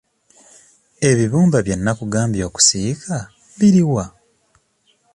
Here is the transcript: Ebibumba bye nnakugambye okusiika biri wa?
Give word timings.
Ebibumba 1.09 1.57
bye 1.65 1.75
nnakugambye 1.77 2.41
okusiika 2.49 3.15
biri 3.57 3.83
wa? 3.93 4.05